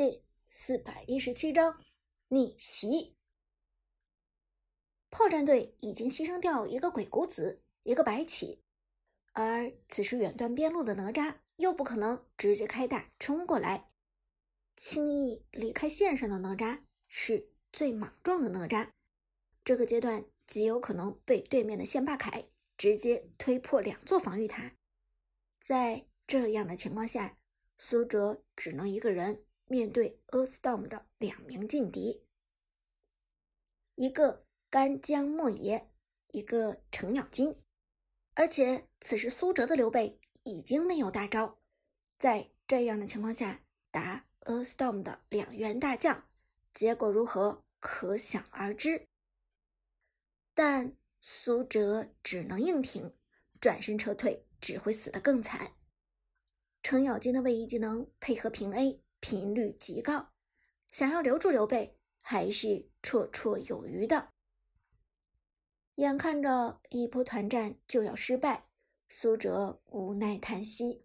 [0.00, 1.78] 第四百一十七章
[2.28, 3.18] 逆袭。
[5.10, 8.62] 炮战队已经牺牲掉一个鬼谷子，一个白起，
[9.32, 13.90] 而此时远端边路的哪吒又不可能直接开大冲过来，
[14.74, 18.92] 轻易离开线上的哪吒是最莽撞的哪吒，
[19.62, 22.46] 这个阶段极有可能被对面的线霸凯
[22.78, 24.72] 直接推破两座防御塔。
[25.60, 27.36] 在这样的情况下，
[27.76, 29.44] 苏哲只能一个人。
[29.70, 32.24] 面对 A Storm 的两名劲敌，
[33.94, 35.88] 一个干将莫邪，
[36.32, 37.54] 一个程咬金，
[38.34, 41.60] 而且此时苏哲的刘备已经没有大招，
[42.18, 46.28] 在这样的情况下打 A Storm 的两员大将，
[46.74, 49.06] 结果如何可想而知。
[50.52, 53.14] 但苏哲只能硬挺，
[53.60, 55.76] 转身撤退只会死得更惨。
[56.82, 59.00] 程咬金的位移技能配合平 A。
[59.20, 60.32] 频率极高，
[60.90, 64.32] 想要留住刘备还是绰绰有余的。
[65.96, 68.66] 眼看着一波团战就要失败，
[69.08, 71.04] 苏哲无奈叹息。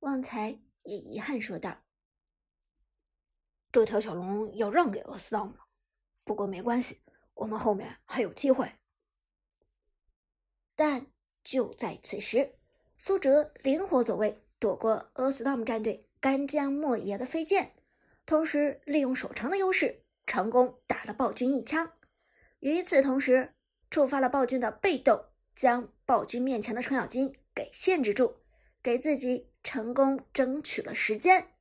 [0.00, 1.84] 旺财也遗憾说道
[3.70, 5.68] ：“这条小龙要让给厄斯道了，
[6.24, 7.00] 不过没关系，
[7.34, 8.72] 我们后面还有机会。”
[10.74, 11.06] 但
[11.44, 12.58] 就在此时，
[12.98, 16.00] 苏哲灵活走位，躲过厄斯道姆战队。
[16.22, 17.74] 干将莫邪的飞剑，
[18.24, 21.94] 同时利用手长的优势，成功打了暴君一枪。
[22.60, 23.54] 与此同时，
[23.90, 25.24] 触发了暴君的被动，
[25.56, 28.36] 将暴君面前的程咬金给限制住，
[28.80, 31.54] 给自己成功争取了时间，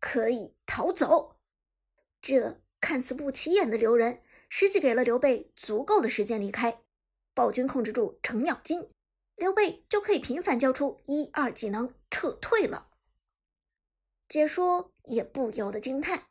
[0.00, 1.36] 可以逃走。
[2.22, 6.80] 这看似不起眼的留人，实际给了刘备足够的时间离开。
[7.34, 8.88] 暴君控制住程咬金，
[9.34, 12.92] 刘备就可以频繁交出一二技能撤退了。
[14.28, 16.26] 解说也不由得惊叹：“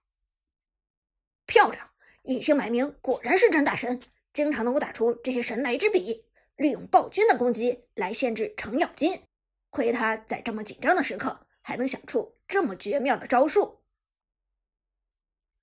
[1.47, 1.91] 漂亮！
[2.23, 4.01] 隐姓埋名果然是真大神，
[4.33, 6.25] 经常能够打出这些神来之笔。
[6.55, 9.27] 利用暴君的攻击来限制程咬金，
[9.69, 13.83] 亏他在这么紧张的时刻还能想出这么绝妙的招数。”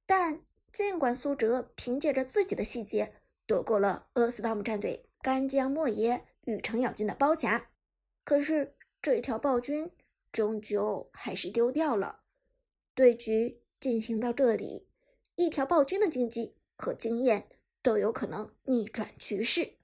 [0.06, 3.14] 但尽管苏哲凭借着自己的细节
[3.46, 7.70] 躲过了阿斯汤姆战队干将莫邪与程咬金的包夹，
[8.24, 9.90] 可是这条暴君
[10.30, 12.21] 终究还是丢掉了。
[12.94, 14.86] 对局进行到这里，
[15.34, 17.48] 一条暴君的经济和经验
[17.80, 19.78] 都有可能逆转局势。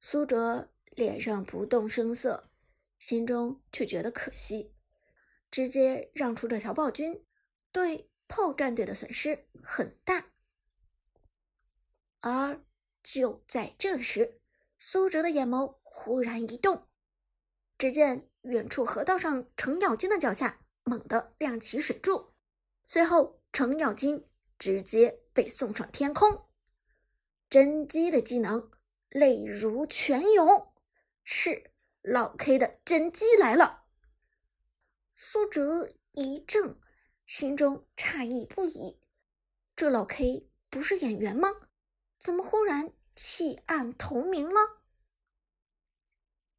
[0.00, 2.50] 苏哲脸上不动声色，
[2.98, 4.72] 心中却觉得可惜。
[5.50, 7.24] 直接让出这条暴君，
[7.70, 10.32] 对炮战队的损失很大。
[12.20, 12.64] 而
[13.02, 14.40] 就在这时，
[14.78, 16.86] 苏哲的眼眸忽然一动，
[17.76, 18.31] 只见。
[18.42, 22.34] 远处河道上，程咬金的脚下猛地亮起水柱，
[22.86, 26.48] 随后程咬金直接被送上天空。
[27.48, 28.70] 甄姬的技能
[29.10, 30.72] 泪如泉涌，
[31.22, 31.70] 是
[32.02, 33.84] 老 K 的真姬来了。
[35.14, 36.80] 苏哲一怔，
[37.26, 38.98] 心中诧异不已：
[39.76, 41.48] 这老 K 不是演员吗？
[42.18, 44.82] 怎么忽然弃暗投明了？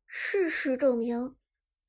[0.07, 1.35] 事实证明。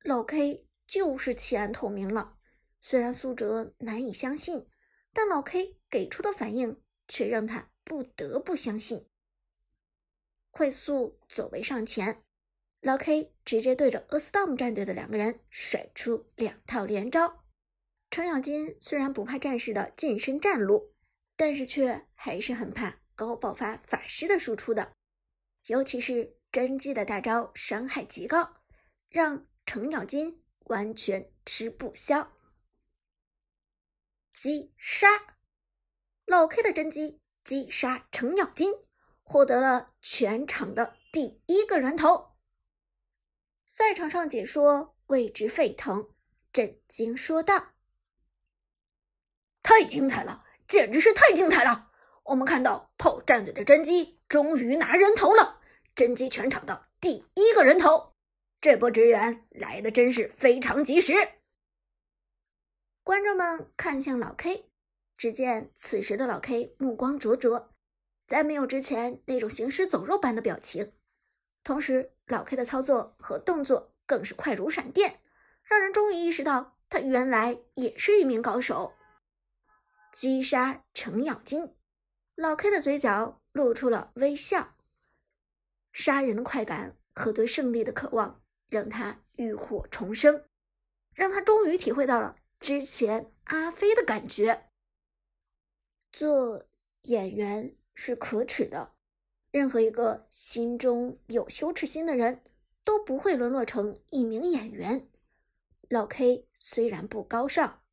[0.05, 2.37] 老 K 就是弃暗投明了，
[2.79, 4.67] 虽然苏哲难以相信，
[5.11, 9.09] 但老 K 给出的反应却让他不得不相信。
[10.51, 12.23] 快速走位上前，
[12.81, 17.43] 老 K 直接对着 Astom 战队的两个人甩出两套连招。
[18.11, 20.93] 程咬金虽然不怕战士的近身战路，
[21.35, 24.93] 但是却还是很怕高爆发法师的输出的，
[25.65, 28.57] 尤其是真姬的大招伤害极高，
[29.09, 29.47] 让。
[29.65, 32.31] 程咬金完全吃不消，
[34.31, 35.07] 击杀
[36.25, 38.73] 老 K 的真机，击杀程咬金，
[39.23, 42.35] 获得了全场的第一个人头。
[43.65, 46.09] 赛场上解说为之沸腾，
[46.53, 47.73] 震惊说道
[49.61, 51.91] ：“太精彩了，简直是太精彩了！
[52.23, 55.61] 我们看到炮战队的真机终于拿人头了，
[55.93, 58.14] 真机全场的第一个人头。”
[58.61, 61.13] 这波支援来的真是非常及时。
[63.03, 64.65] 观众们看向老 K，
[65.15, 67.71] 只见此时的老 K 目光灼灼，
[68.27, 70.93] 再没有之前那种行尸走肉般的表情。
[71.63, 75.21] 同时，老 K 的操作和动作更是快如闪电，
[75.63, 78.93] 让人终于意识到他原来也是一名高手。
[80.11, 81.75] 击杀程咬金，
[82.35, 84.75] 老 K 的嘴角露出了微笑。
[85.91, 88.41] 杀人的快感和对胜利的渴望。
[88.67, 90.45] 让他浴火重生，
[91.13, 94.69] 让他终于体会到了之前阿飞的感觉。
[96.11, 96.65] 做
[97.03, 98.95] 演员是可耻的，
[99.51, 102.43] 任何一个心中有羞耻心的人
[102.83, 105.09] 都不会沦落成一名演员。
[105.89, 107.83] 老 K 虽然不高尚，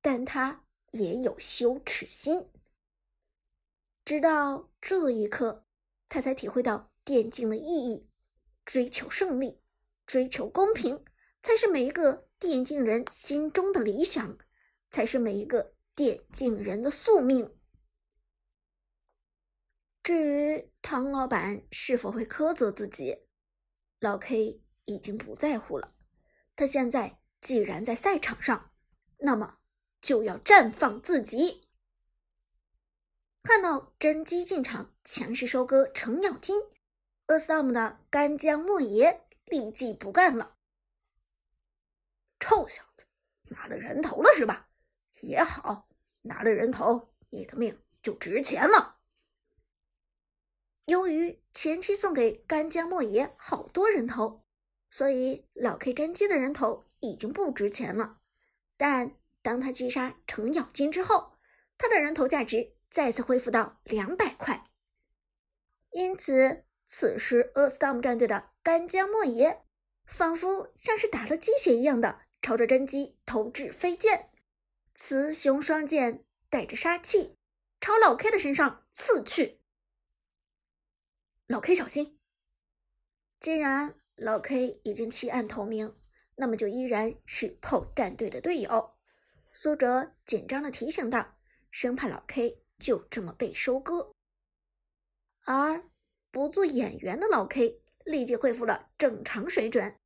[0.00, 2.48] 但他也有羞耻心。
[4.04, 5.64] 直到这一刻，
[6.08, 8.08] 他才体会到电竞的意义：
[8.64, 9.61] 追求胜利，
[10.12, 11.02] 追求公平，
[11.40, 14.36] 才是每一个电竞人心中的理想，
[14.90, 17.56] 才是每一个电竞人的宿命。
[20.02, 23.22] 至于唐老板是否会苛责自己，
[24.00, 25.94] 老 K 已经不在乎了。
[26.54, 28.70] 他现在既然在赛场上，
[29.16, 29.60] 那么
[30.02, 31.66] 就要绽放自己。
[33.42, 36.58] 看到甄姬进场强势收割程咬金，
[37.28, 40.56] 阿斯达姆的干将莫邪立即不干了
[42.40, 43.04] ：“臭小子，
[43.50, 44.70] 拿了人头了是吧？
[45.20, 45.90] 也好，
[46.22, 49.00] 拿了人头，你的命就值钱了。”
[50.86, 54.46] 由于前期送给干将莫邪好多人头，
[54.88, 58.20] 所以老 K 真姬的人头已经不值钱了。
[58.78, 61.34] 但当他击杀程咬金之后，
[61.76, 64.70] 他的人头价值再次恢复到两百块。
[65.90, 69.64] 因此，此时 A Storm 战队的干将莫邪
[70.04, 74.30] 仿佛像是打了鸡血一样的朝着甄姬投掷飞剑，
[74.94, 77.36] 雌雄双剑带着杀气
[77.80, 79.60] 朝老 K 的身上刺去。
[81.46, 82.18] 老 K 小心！
[83.40, 85.98] 既然老 K 已经弃暗投明，
[86.36, 88.94] 那么就依然是炮战队的队友。
[89.50, 91.36] 苏哲紧张的提醒道，
[91.70, 94.12] 生怕老 K 就这么被收割。
[95.44, 95.90] 而
[96.30, 99.98] 不做演员的老 K 立即恢复了正常水准。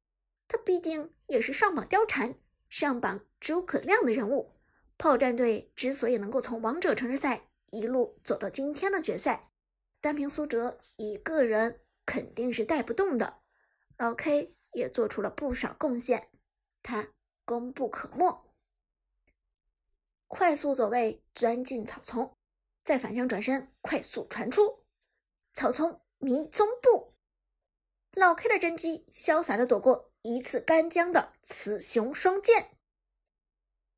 [0.48, 2.34] 他毕竟也是上榜貂蝉、
[2.69, 4.52] 上榜诸葛亮的人物。
[4.98, 9.50] 炮战队之所以能够从王者城市赛一路走到今天的决赛。
[10.00, 13.40] 单凭苏哲一个人肯定是带不动的，
[13.98, 16.28] 老 K 也做出了不少贡献，
[16.82, 17.08] 他
[17.44, 18.44] 功不可没。
[20.28, 22.37] 快速走位钻进草丛，
[22.84, 24.84] 再反向转身快速传出
[25.54, 27.15] 草丛迷踪步，
[28.16, 32.70] 老 K 的真姬潇洒的躲过一次干将的雌雄双剑，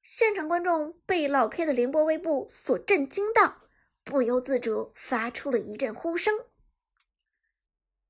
[0.02, 3.62] 现场观众被老 K 的凌波微步所震惊到。
[4.02, 6.46] 不由自主发出了一阵呼声。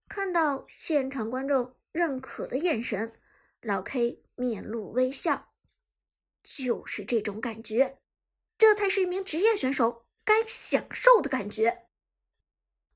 [0.09, 3.13] 看到现场观众认可的眼神，
[3.61, 5.53] 老 K 面露微笑。
[6.43, 7.99] 就是这种感觉，
[8.57, 11.89] 这才是一名职业选手该享受的感觉。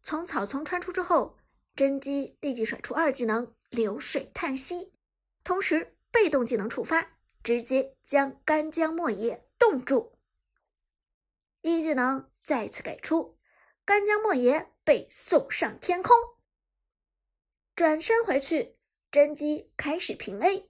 [0.03, 1.37] 从草丛穿出之后，
[1.75, 4.93] 甄姬立即甩出二技能流水叹息，
[5.45, 10.19] 同时被动技能触发，直接将干将莫邪冻住。
[11.63, 12.29] 一技能。
[12.45, 13.39] 再次给出，
[13.85, 16.11] 干将莫邪被送上天空。
[17.77, 18.75] 转身回去，
[19.13, 20.69] 甄姬开始平 A。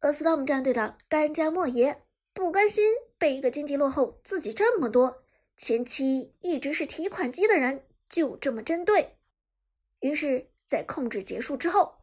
[0.00, 2.02] 阿斯汤姆战队的干将莫邪
[2.34, 5.24] 不甘心被一个经济落后自己这么多，
[5.56, 9.15] 前期一直是提款机的人就这么针对。
[10.00, 11.98] 于是，在控制结束之后，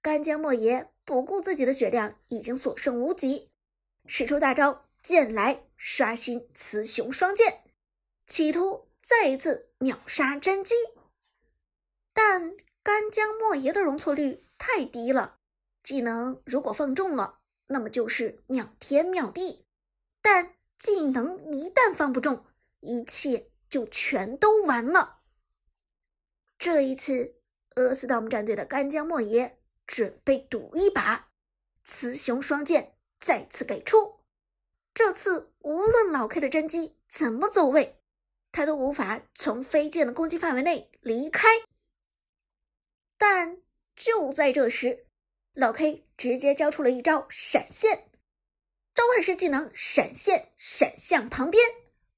[0.00, 3.50] 干将莫邪不顾自己的血量已经所剩无几，
[4.06, 7.64] 使出大招剑来刷新雌雄双剑。
[8.26, 10.74] 企图再一次秒杀甄姬，
[12.12, 15.38] 但干将莫邪的容错率太低了。
[15.82, 19.64] 技能如果放中了，那么就是秒天秒地；
[20.20, 22.44] 但技能一旦放不中，
[22.80, 25.18] 一切就全都完了。
[26.58, 27.34] 这一次，
[27.76, 31.30] 阿斯达姆战队的干将莫邪准备赌一把，
[31.82, 34.20] 雌雄双剑再次给出。
[34.94, 37.98] 这次无论老 K 的真姬怎么走位。
[38.54, 41.48] 他都无法从飞剑的攻击范围内离开，
[43.16, 43.62] 但
[43.96, 45.06] 就在这时，
[45.54, 48.10] 老 K 直接交出了一招闪现，
[48.94, 51.64] 召唤师技能闪现闪向旁边，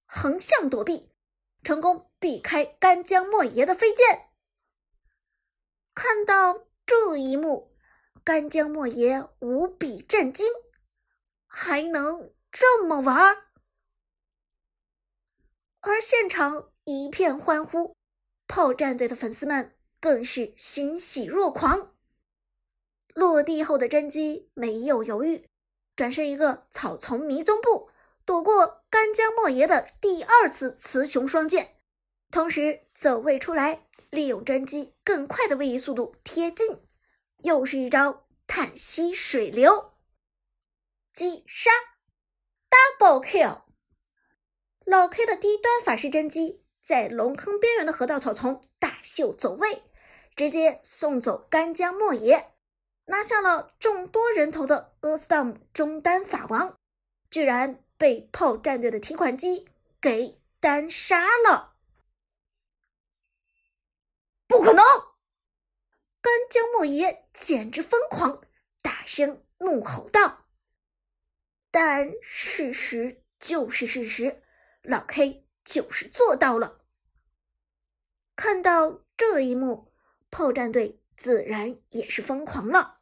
[0.07, 1.13] 横向躲避，
[1.63, 4.31] 成功避开干将莫邪的飞剑。
[5.95, 7.73] 看到这一幕，
[8.25, 10.47] 干将莫邪无比震惊，
[11.47, 13.37] 还能这么玩？
[15.81, 17.97] 而现场一片欢呼，
[18.49, 21.95] 炮战队的粉丝们更是欣喜若狂。
[23.15, 25.49] 落地后的甄姬没有犹豫，
[25.95, 27.89] 转身一个草丛迷踪步，
[28.25, 31.77] 躲过干将莫邪的第二次雌雄双剑，
[32.33, 33.84] 同时走位出来，
[34.15, 36.81] 利用真姬更快的位移速度贴近，
[37.39, 39.93] 又是一招叹息水流。
[41.13, 41.71] 击杀
[42.71, 43.63] ，double kill！
[44.87, 49.83] 老 K 的低端法师真姬在龙坑边缘的河道草丛大秀走位，
[50.37, 52.51] 直接送走干将莫邪，
[53.07, 56.79] 拿下了众多人头的 a s t o m 中单法王，
[57.31, 59.69] 居然被炮战队的提款机
[60.01, 61.74] 给单杀了！
[64.55, 64.85] 不可能！
[66.21, 68.41] 干将莫邪简直疯狂，
[68.81, 70.47] 大声怒吼道。
[71.73, 74.45] 但事实就是事实。
[74.83, 76.85] 老 K 就是做到了。
[78.37, 79.93] 看到这一幕，
[80.31, 83.01] 炮战队自然也是疯狂了，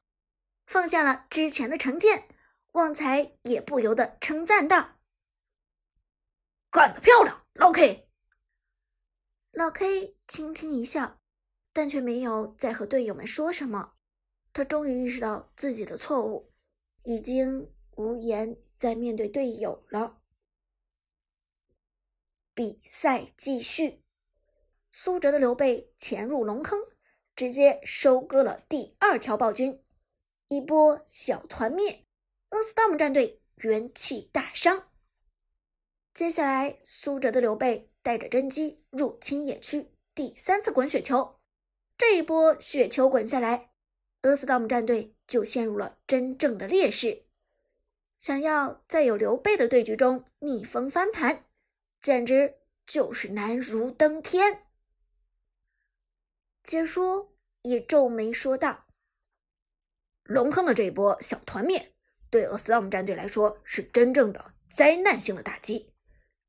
[0.64, 2.28] 放下了之前的成见，
[2.70, 5.00] 旺财也不由得称赞道
[6.72, 8.08] ：“干得漂亮，老 K！”
[9.52, 11.20] 老 K 轻轻一笑，
[11.72, 13.94] 但却没有再和队友们说什么。
[14.52, 16.52] 他终于意识到自己的错误，
[17.04, 20.20] 已经无颜再面对队友了。
[22.54, 24.02] 比赛继续，
[24.90, 26.78] 苏哲的刘备潜入龙坑，
[27.34, 29.82] 直接收割了第二条暴君，
[30.48, 32.06] 一波小团灭。
[32.50, 34.90] 阿斯 m 姆战队元气大伤。
[36.12, 41.40] 接下来，苏哲的刘备带着甄姬入侵野区，第三次滚雪球。
[42.02, 43.70] 这一波雪球滚下来，
[44.22, 47.26] 阿斯 m 姆战队就陷入了真正的劣势。
[48.18, 51.44] 想要在有刘备的对局中逆风翻盘。
[52.00, 54.64] 简直就是难如登天。
[56.64, 57.32] 解说
[57.62, 58.86] 也皱眉说道
[60.24, 61.94] ：“龙坑的这一波小团灭，
[62.28, 65.92] 对 A Storm 战队来说是真正的灾难性的打击。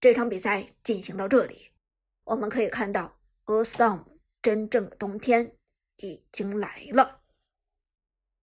[0.02, 1.70] 这场比赛进行到这里，
[2.24, 4.06] 我们可以看到 A Storm
[4.44, 5.56] 真正的冬天
[5.96, 7.22] 已经来了。”